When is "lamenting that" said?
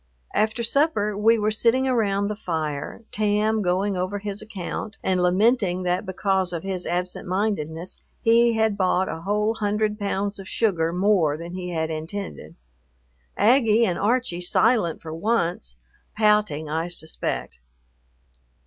5.21-6.07